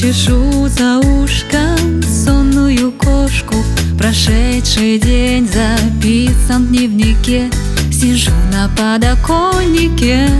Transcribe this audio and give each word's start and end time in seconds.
Чешу 0.00 0.68
за 0.68 1.00
ушком 1.00 2.04
сонную 2.04 2.92
кошку. 2.92 3.56
Прошедший 3.98 5.00
день 5.00 5.48
записан 5.48 6.66
в 6.66 6.68
дневнике 6.68 7.50
Сижу 7.90 8.30
на 8.52 8.68
подоконнике. 8.76 10.30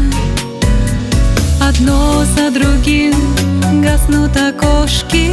Одно 1.61 2.25
за 2.37 2.53
другим 2.53 3.17
гаснут 3.83 4.37
окошки 4.37 5.33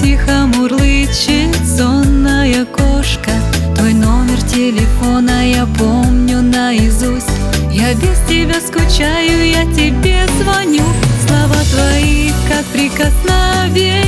Тихо 0.00 0.46
мурлычет 0.46 1.56
сонная 1.76 2.64
кошка. 2.64 3.32
Твой 3.76 3.92
номер 3.92 4.40
телефона 4.42 5.50
я 5.50 5.66
помню 5.76 6.42
наизусть. 6.42 7.26
Я 7.72 7.92
без 7.94 8.18
тебя 8.28 8.60
скучаю, 8.60 9.50
я 9.50 9.64
тебе 9.74 10.24
звоню. 10.40 10.84
Слова 11.26 11.56
твои, 11.72 12.13
прикосновение 12.94 14.03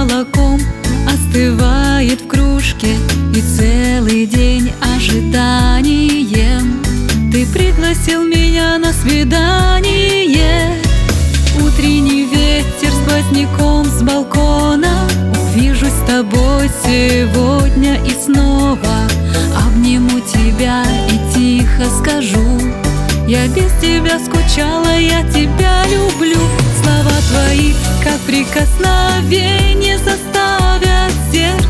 молоком 0.00 0.58
остывает 1.06 2.22
в 2.22 2.26
кружке 2.26 2.96
И 3.34 3.42
целый 3.42 4.26
день 4.26 4.72
ожиданием. 4.96 6.82
Ты 7.30 7.46
пригласил 7.46 8.24
меня 8.24 8.78
на 8.78 8.92
свидание. 8.92 10.74
Утренний 11.58 12.24
ветер 12.24 12.90
сквозняком 13.02 13.84
с 13.86 14.02
балкона. 14.02 15.06
Увижусь 15.34 15.90
с 15.90 16.06
тобой 16.08 16.70
сегодня 16.82 18.02
и 18.04 18.14
снова. 18.24 19.06
Обниму 19.66 20.20
тебя 20.20 20.82
и 21.08 21.18
тихо 21.34 21.88
скажу 21.98 22.60
Я 23.26 23.46
без 23.48 23.70
тебя 23.80 24.18
скучала, 24.18 24.98
я 24.98 25.22
тебя 25.30 25.84
люблю 25.86 26.40
Слова 26.90 27.20
твои, 27.30 27.72
как 28.02 28.18
прикосновение 28.22 29.96
Заставят 29.98 31.12
сердце 31.30 31.69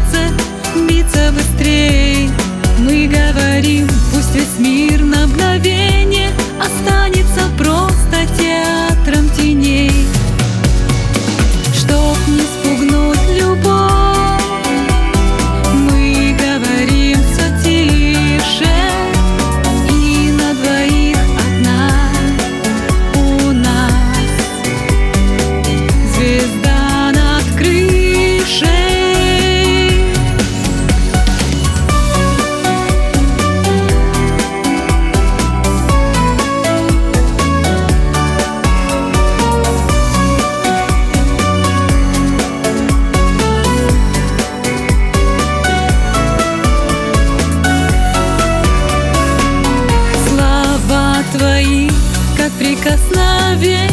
прикосновение. 52.80 53.89